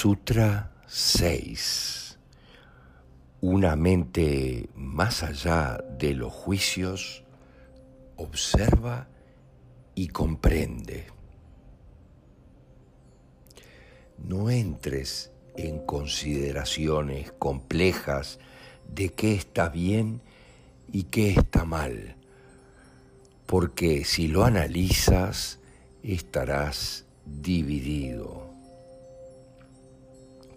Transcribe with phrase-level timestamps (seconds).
[0.00, 2.20] Sutra 6.
[3.40, 7.24] Una mente más allá de los juicios
[8.14, 9.08] observa
[9.96, 11.06] y comprende.
[14.18, 18.38] No entres en consideraciones complejas
[18.94, 20.20] de qué está bien
[20.92, 22.14] y qué está mal,
[23.46, 25.58] porque si lo analizas
[26.04, 28.47] estarás dividido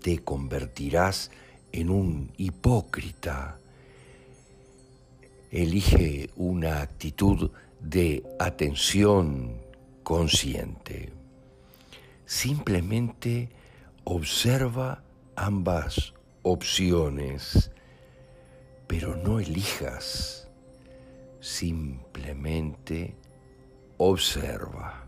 [0.00, 1.30] te convertirás
[1.72, 3.58] en un hipócrita.
[5.50, 9.56] Elige una actitud de atención
[10.02, 11.12] consciente.
[12.26, 13.48] Simplemente
[14.04, 15.02] observa
[15.36, 17.70] ambas opciones,
[18.86, 20.48] pero no elijas,
[21.40, 23.14] simplemente
[23.96, 25.07] observa.